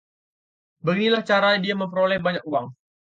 Beginilah 0.85 1.21
cara 1.29 1.51
dia 1.65 1.77
memperoleh 1.81 2.17
banyak 2.25 2.41
uang. 2.51 2.65